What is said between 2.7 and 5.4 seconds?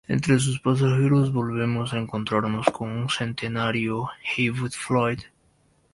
con un centenario Heywood Floyd.